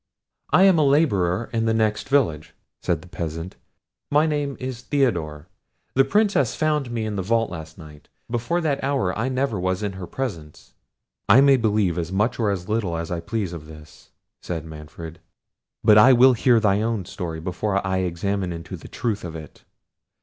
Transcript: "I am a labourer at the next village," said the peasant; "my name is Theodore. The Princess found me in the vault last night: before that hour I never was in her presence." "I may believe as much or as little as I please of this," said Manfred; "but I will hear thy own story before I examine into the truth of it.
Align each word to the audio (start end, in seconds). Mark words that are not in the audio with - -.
"I 0.49 0.63
am 0.63 0.79
a 0.79 0.83
labourer 0.83 1.51
at 1.53 1.63
the 1.67 1.75
next 1.75 2.09
village," 2.09 2.55
said 2.81 3.03
the 3.03 3.07
peasant; 3.07 3.55
"my 4.09 4.25
name 4.25 4.57
is 4.59 4.81
Theodore. 4.81 5.45
The 5.93 6.03
Princess 6.03 6.55
found 6.55 6.89
me 6.89 7.05
in 7.05 7.17
the 7.17 7.21
vault 7.21 7.51
last 7.51 7.77
night: 7.77 8.09
before 8.27 8.61
that 8.61 8.83
hour 8.83 9.15
I 9.15 9.29
never 9.29 9.59
was 9.59 9.83
in 9.83 9.91
her 9.91 10.07
presence." 10.07 10.73
"I 11.29 11.39
may 11.39 11.55
believe 11.55 11.99
as 11.99 12.11
much 12.11 12.39
or 12.39 12.49
as 12.49 12.67
little 12.67 12.97
as 12.97 13.11
I 13.11 13.19
please 13.19 13.53
of 13.53 13.67
this," 13.67 14.09
said 14.41 14.65
Manfred; 14.65 15.19
"but 15.83 15.99
I 15.99 16.13
will 16.13 16.33
hear 16.33 16.59
thy 16.59 16.81
own 16.81 17.05
story 17.05 17.39
before 17.39 17.85
I 17.85 17.97
examine 17.99 18.51
into 18.51 18.75
the 18.77 18.87
truth 18.87 19.23
of 19.23 19.35
it. 19.35 19.65